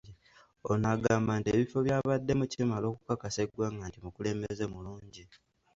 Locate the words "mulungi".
4.73-5.23